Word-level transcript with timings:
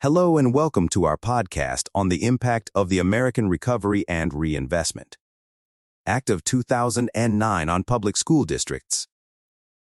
Hello 0.00 0.38
and 0.38 0.54
welcome 0.54 0.88
to 0.90 1.02
our 1.02 1.16
podcast 1.16 1.88
on 1.92 2.08
the 2.08 2.24
impact 2.24 2.70
of 2.72 2.88
the 2.88 3.00
American 3.00 3.48
Recovery 3.48 4.04
and 4.06 4.32
Reinvestment 4.32 5.16
Act 6.06 6.30
of 6.30 6.44
2009 6.44 7.68
on 7.68 7.82
public 7.82 8.16
school 8.16 8.44
districts. 8.44 9.08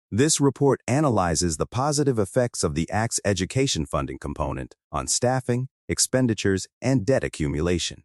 This 0.09 0.41
report 0.41 0.81
analyzes 0.87 1.57
the 1.57 1.67
positive 1.67 2.17
effects 2.17 2.63
of 2.63 2.73
the 2.73 2.89
Act's 2.89 3.19
education 3.23 3.85
funding 3.85 4.17
component 4.17 4.73
on 4.91 5.05
staffing, 5.05 5.67
expenditures, 5.87 6.65
and 6.81 7.05
debt 7.05 7.23
accumulation. 7.23 8.01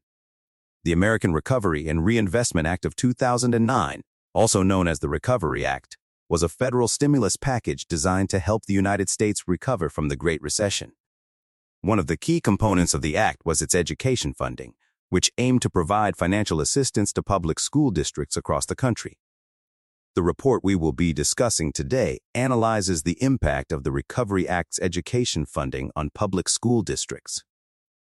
The 0.84 0.92
American 0.92 1.32
Recovery 1.32 1.88
and 1.88 2.04
Reinvestment 2.04 2.66
Act 2.66 2.84
of 2.84 2.94
2009, 2.94 4.02
also 4.34 4.62
known 4.62 4.86
as 4.86 4.98
the 4.98 5.08
Recovery 5.08 5.64
Act, 5.64 5.96
was 6.28 6.42
a 6.42 6.50
federal 6.50 6.88
stimulus 6.88 7.36
package 7.38 7.86
designed 7.86 8.28
to 8.28 8.38
help 8.38 8.66
the 8.66 8.74
United 8.74 9.08
States 9.08 9.44
recover 9.48 9.88
from 9.88 10.08
the 10.08 10.16
Great 10.16 10.42
Recession. 10.42 10.92
One 11.84 11.98
of 11.98 12.06
the 12.06 12.16
key 12.16 12.40
components 12.40 12.94
of 12.94 13.02
the 13.02 13.16
act 13.16 13.44
was 13.44 13.60
its 13.60 13.74
education 13.74 14.34
funding, 14.34 14.74
which 15.08 15.32
aimed 15.36 15.62
to 15.62 15.70
provide 15.70 16.16
financial 16.16 16.60
assistance 16.60 17.12
to 17.14 17.24
public 17.24 17.58
school 17.58 17.90
districts 17.90 18.36
across 18.36 18.66
the 18.66 18.76
country. 18.76 19.18
The 20.14 20.22
report 20.22 20.62
we 20.62 20.76
will 20.76 20.92
be 20.92 21.12
discussing 21.12 21.72
today 21.72 22.18
analyzes 22.36 23.02
the 23.02 23.20
impact 23.20 23.72
of 23.72 23.82
the 23.82 23.90
Recovery 23.90 24.48
Act's 24.48 24.78
education 24.80 25.44
funding 25.44 25.90
on 25.96 26.10
public 26.14 26.48
school 26.48 26.82
districts. 26.82 27.42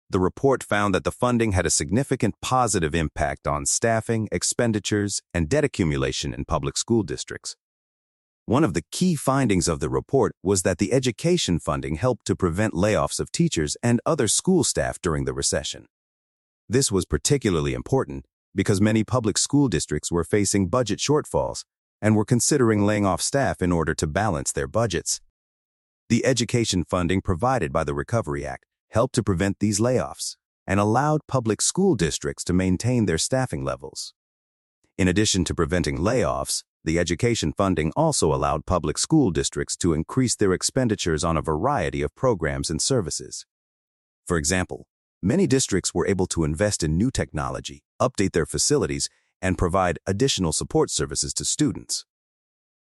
The 0.08 0.18
report 0.18 0.64
found 0.64 0.92
that 0.96 1.04
the 1.04 1.12
funding 1.12 1.52
had 1.52 1.64
a 1.64 1.70
significant 1.70 2.34
positive 2.42 2.92
impact 2.92 3.46
on 3.46 3.66
staffing, 3.66 4.28
expenditures, 4.32 5.20
and 5.32 5.48
debt 5.48 5.62
accumulation 5.62 6.34
in 6.34 6.44
public 6.44 6.76
school 6.76 7.04
districts. 7.04 7.54
One 8.50 8.64
of 8.64 8.74
the 8.74 8.82
key 8.90 9.14
findings 9.14 9.68
of 9.68 9.78
the 9.78 9.88
report 9.88 10.34
was 10.42 10.62
that 10.62 10.78
the 10.78 10.92
education 10.92 11.60
funding 11.60 11.94
helped 11.94 12.26
to 12.26 12.34
prevent 12.34 12.74
layoffs 12.74 13.20
of 13.20 13.30
teachers 13.30 13.76
and 13.80 14.00
other 14.04 14.26
school 14.26 14.64
staff 14.64 15.00
during 15.00 15.24
the 15.24 15.32
recession. 15.32 15.86
This 16.68 16.90
was 16.90 17.04
particularly 17.04 17.74
important 17.74 18.24
because 18.52 18.80
many 18.80 19.04
public 19.04 19.38
school 19.38 19.68
districts 19.68 20.10
were 20.10 20.24
facing 20.24 20.66
budget 20.66 20.98
shortfalls 20.98 21.62
and 22.02 22.16
were 22.16 22.24
considering 22.24 22.84
laying 22.84 23.06
off 23.06 23.22
staff 23.22 23.62
in 23.62 23.70
order 23.70 23.94
to 23.94 24.08
balance 24.08 24.50
their 24.50 24.66
budgets. 24.66 25.20
The 26.08 26.26
education 26.26 26.82
funding 26.82 27.20
provided 27.22 27.72
by 27.72 27.84
the 27.84 27.94
Recovery 27.94 28.44
Act 28.44 28.66
helped 28.88 29.14
to 29.14 29.22
prevent 29.22 29.60
these 29.60 29.78
layoffs 29.78 30.34
and 30.66 30.80
allowed 30.80 31.20
public 31.28 31.62
school 31.62 31.94
districts 31.94 32.42
to 32.46 32.52
maintain 32.52 33.06
their 33.06 33.16
staffing 33.16 33.62
levels. 33.62 34.12
In 34.98 35.06
addition 35.06 35.44
to 35.44 35.54
preventing 35.54 35.98
layoffs, 35.98 36.64
the 36.84 36.98
education 36.98 37.52
funding 37.52 37.92
also 37.94 38.32
allowed 38.32 38.66
public 38.66 38.96
school 38.96 39.30
districts 39.30 39.76
to 39.76 39.92
increase 39.92 40.34
their 40.36 40.52
expenditures 40.52 41.22
on 41.22 41.36
a 41.36 41.42
variety 41.42 42.02
of 42.02 42.14
programs 42.14 42.70
and 42.70 42.80
services. 42.80 43.44
For 44.26 44.36
example, 44.36 44.86
many 45.22 45.46
districts 45.46 45.92
were 45.92 46.06
able 46.06 46.26
to 46.28 46.44
invest 46.44 46.82
in 46.82 46.96
new 46.96 47.10
technology, 47.10 47.82
update 48.00 48.32
their 48.32 48.46
facilities, 48.46 49.08
and 49.42 49.58
provide 49.58 49.98
additional 50.06 50.52
support 50.52 50.90
services 50.90 51.34
to 51.34 51.44
students. 51.44 52.06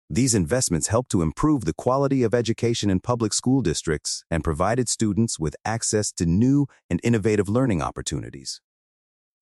These 0.09 0.35
investments 0.35 0.87
helped 0.87 1.11
to 1.11 1.21
improve 1.21 1.65
the 1.65 1.73
quality 1.73 2.23
of 2.23 2.33
education 2.33 2.89
in 2.89 3.01
public 3.01 3.33
school 3.33 3.61
districts 3.61 4.23
and 4.31 4.43
provided 4.43 4.87
students 4.87 5.37
with 5.37 5.55
access 5.65 6.11
to 6.13 6.25
new 6.25 6.67
and 6.89 7.01
innovative 7.03 7.49
learning 7.49 7.81
opportunities. 7.81 8.61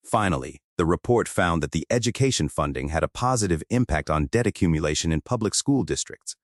Finally, 0.05 0.61
the 0.77 0.85
report 0.85 1.27
found 1.27 1.63
that 1.63 1.71
the 1.71 1.87
education 1.89 2.47
funding 2.47 2.89
had 2.89 3.03
a 3.03 3.07
positive 3.07 3.63
impact 3.71 4.07
on 4.07 4.27
debt 4.27 4.45
accumulation 4.45 5.11
in 5.11 5.19
public 5.19 5.55
school 5.55 5.83
districts. 5.83 6.35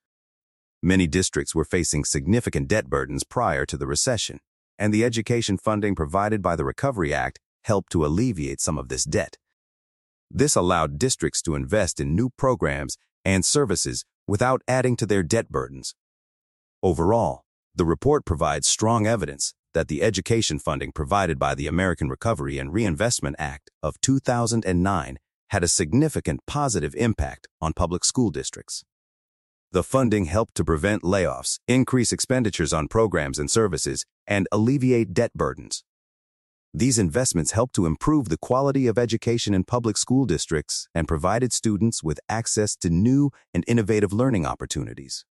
Many 0.82 1.06
districts 1.06 1.54
were 1.54 1.64
facing 1.64 2.04
significant 2.04 2.68
debt 2.68 2.90
burdens 2.90 3.24
prior 3.24 3.68
to 3.68 3.78
the 3.78 3.86
recession, 3.86 4.40
and 4.80 4.92
the 4.92 5.06
education 5.06 5.60
funding 5.60 5.94
provided 5.94 6.42
by 6.42 6.56
the 6.56 6.66
Recovery 6.66 7.14
Act 7.14 7.40
helped 7.66 7.92
to 7.92 8.04
alleviate 8.04 8.60
some 8.60 8.80
of 8.80 8.90
this 8.90 9.04
debt. 9.04 9.38
This 10.32 10.56
allowed 10.56 10.98
districts 10.98 11.44
to 11.44 11.54
invest 11.54 12.00
in 12.00 12.16
new 12.16 12.32
programs 12.32 12.98
and 13.24 13.46
services 13.46 14.06
without 14.28 14.64
adding 14.68 14.96
to 14.96 15.06
their 15.06 15.22
debt 15.22 15.50
burdens. 15.52 15.94
Overall, 16.82 17.44
the 17.76 17.86
report 17.86 18.26
provides 18.26 18.66
strong 18.66 19.06
evidence 19.06 19.54
that 19.74 19.88
the 19.88 20.04
education 20.04 20.60
funding 20.60 20.92
provided 20.92 21.40
by 21.40 21.56
the 21.56 21.68
American 21.68 22.10
Recovery 22.10 22.58
and 22.58 22.74
Reinvestment 22.74 23.36
Act 23.40 23.70
of 23.82 24.00
2009 24.02 25.18
had 25.50 25.64
a 25.64 25.68
significant 25.68 26.40
positive 26.48 26.96
impact 26.96 27.48
on 27.60 27.74
public 27.74 28.06
school 28.06 28.30
districts. 28.30 28.84
The 29.74 29.84
funding 29.84 30.26
helped 30.26 30.56
to 30.56 30.66
prevent 30.66 31.04
layoffs, 31.04 31.60
increase 31.68 32.12
expenditures 32.12 32.74
on 32.74 32.88
programs 32.88 33.40
and 33.40 33.50
services, 33.50 34.06
and 34.28 34.48
alleviate 34.52 35.14
debt 35.14 35.32
burdens. 35.34 35.84
These 36.74 37.00
investments 37.00 37.52
helped 37.52 37.76
to 37.76 37.86
improve 37.86 38.30
the 38.30 38.38
quality 38.38 38.88
of 38.88 38.98
education 38.98 39.54
in 39.54 39.66
public 39.66 39.98
school 39.98 40.26
districts 40.26 40.88
and 40.96 41.08
provided 41.08 41.52
students 41.52 42.02
with 42.02 42.20
access 42.30 42.78
to 42.78 42.90
new 42.90 43.32
and 43.54 43.66
innovative 43.68 44.14
learning 44.14 44.46
opportunities. 44.46 45.26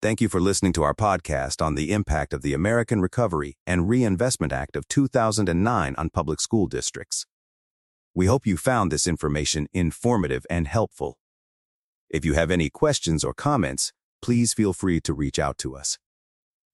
Thank 0.00 0.20
you 0.20 0.28
for 0.28 0.40
listening 0.40 0.72
to 0.74 0.84
our 0.84 0.94
podcast 0.94 1.60
on 1.60 1.74
the 1.74 1.90
impact 1.90 2.32
of 2.32 2.42
the 2.42 2.54
American 2.54 3.00
Recovery 3.00 3.58
and 3.66 3.88
Reinvestment 3.88 4.52
Act 4.52 4.76
of 4.76 4.86
2009 4.86 5.96
on 5.98 6.10
public 6.10 6.40
school 6.40 6.68
districts. 6.68 7.26
We 8.14 8.26
hope 8.26 8.46
you 8.46 8.56
found 8.56 8.92
this 8.92 9.08
information 9.08 9.66
informative 9.72 10.46
and 10.48 10.68
helpful. 10.68 11.18
If 12.08 12.24
you 12.24 12.34
have 12.34 12.52
any 12.52 12.70
questions 12.70 13.24
or 13.24 13.34
comments, 13.34 13.92
please 14.22 14.54
feel 14.54 14.72
free 14.72 15.00
to 15.00 15.12
reach 15.12 15.36
out 15.36 15.58
to 15.58 15.74
us. 15.74 15.98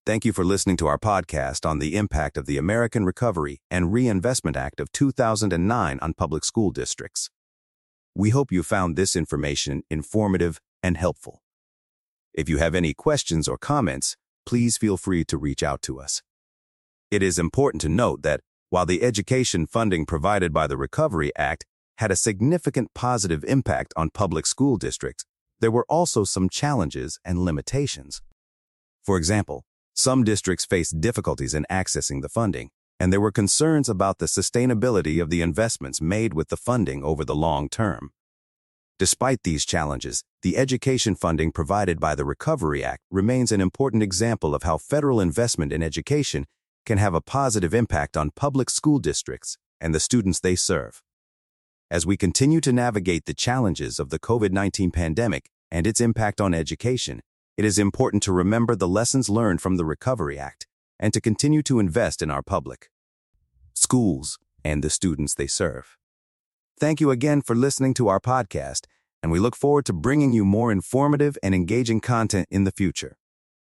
Thank 0.05 0.23
you 0.23 0.31
for 0.31 0.45
listening 0.45 0.77
to 0.77 0.85
our 0.85 0.99
podcast 0.99 1.67
on 1.67 1.79
the 1.79 1.95
impact 1.95 2.37
of 2.37 2.45
the 2.45 2.59
American 2.59 3.05
Recovery 3.05 3.59
and 3.71 3.91
Reinvestment 3.91 4.55
Act 4.55 4.79
of 4.79 4.91
2009 4.91 5.97
on 5.99 6.13
public 6.13 6.45
school 6.45 6.69
districts. 6.69 7.31
We 8.13 8.29
hope 8.29 8.51
you 8.51 8.61
found 8.61 8.95
this 8.95 9.15
information 9.15 9.81
informative 9.89 10.61
and 10.83 10.95
helpful. 10.95 11.41
If 12.37 12.49
you 12.49 12.57
have 12.57 12.75
any 12.75 12.93
questions 12.93 13.47
or 13.47 13.57
comments, 13.57 14.17
please 14.45 14.75
feel 14.75 14.97
free 14.97 15.23
to 15.23 15.37
reach 15.37 15.63
out 15.63 15.81
to 15.83 16.01
us. 16.01 16.21
It 17.09 17.23
is 17.23 17.39
important 17.39 17.79
to 17.83 17.89
note 17.89 18.23
that 18.23 18.41
while 18.69 18.85
the 18.85 19.03
education 19.03 19.65
funding 19.65 20.05
provided 20.05 20.51
by 20.51 20.67
the 20.67 20.75
Recovery 20.75 21.31
Act 21.37 21.65
had 21.99 22.11
a 22.11 22.15
significant 22.17 22.93
positive 22.93 23.45
impact 23.45 23.93
on 23.95 24.09
public 24.09 24.45
school 24.45 24.75
districts, 24.75 25.23
there 25.61 25.71
were 25.71 25.85
also 25.87 26.25
some 26.25 26.49
challenges 26.49 27.19
and 27.23 27.39
limitations. 27.39 28.21
For 29.01 29.15
example, 29.15 29.63
some 29.93 30.25
districts 30.25 30.65
faced 30.65 30.99
difficulties 30.99 31.53
in 31.53 31.65
accessing 31.71 32.21
the 32.21 32.27
funding, 32.27 32.69
and 32.99 33.13
there 33.13 33.21
were 33.21 33.31
concerns 33.31 33.87
about 33.87 34.17
the 34.17 34.25
sustainability 34.25 35.21
of 35.21 35.29
the 35.29 35.41
investments 35.41 36.01
made 36.01 36.33
with 36.33 36.49
the 36.49 36.57
funding 36.57 37.01
over 37.01 37.23
the 37.23 37.33
long 37.35 37.69
term. 37.69 38.11
Despite 38.97 39.43
these 39.43 39.65
challenges, 39.65 40.23
the 40.41 40.55
education 40.55 41.15
funding 41.15 41.51
provided 41.51 41.99
by 41.99 42.15
the 42.15 42.23
Recovery 42.23 42.81
Act 42.81 43.03
remains 43.11 43.51
an 43.51 43.59
important 43.59 44.01
example 44.01 44.55
of 44.55 44.63
how 44.63 44.77
federal 44.77 45.19
investment 45.19 45.73
in 45.73 45.83
education 45.83 46.45
can 46.85 46.97
have 46.97 47.13
a 47.13 47.19
positive 47.19 47.73
impact 47.73 48.15
on 48.15 48.31
public 48.31 48.69
school 48.69 48.99
districts 48.99 49.57
and 49.81 49.93
the 49.93 49.99
students 49.99 50.39
they 50.39 50.55
serve. 50.55 51.03
As 51.91 52.05
we 52.05 52.15
continue 52.15 52.61
to 52.61 52.71
navigate 52.71 53.25
the 53.25 53.33
challenges 53.33 53.99
of 53.99 54.11
the 54.11 54.19
COVID-19 54.19 54.93
pandemic 54.93 55.49
and 55.69 55.85
its 55.85 55.99
impact 55.99 56.39
on 56.39 56.53
education, 56.53 57.21
it 57.57 57.65
is 57.65 57.77
important 57.77 58.23
to 58.23 58.31
remember 58.31 58.77
the 58.77 58.87
lessons 58.87 59.27
learned 59.27 59.59
from 59.59 59.75
the 59.75 59.85
Recovery 59.85 60.39
Act 60.39 60.67
and 60.97 61.13
to 61.13 61.19
continue 61.19 61.61
to 61.63 61.79
invest 61.79 62.21
in 62.21 62.31
our 62.31 62.41
public, 62.41 62.89
schools, 63.73 64.39
and 64.63 64.81
the 64.81 64.89
students 64.89 65.33
they 65.33 65.47
serve. 65.47 65.97
Thank 66.77 66.99
you 66.99 67.09
again 67.09 67.41
for 67.41 67.55
listening 67.55 67.93
to 67.93 68.09
our 68.09 68.19
podcast, 68.19 68.85
and 69.23 69.31
we 69.31 69.39
look 69.39 69.55
forward 69.55 69.85
to 69.85 69.93
bringing 69.93 70.33
you 70.33 70.43
more 70.43 70.73
informative 70.73 71.37
and 71.41 71.55
engaging 71.55 72.01
content 72.01 72.49
in 72.51 72.65
the 72.65 72.71
future. 72.71 73.15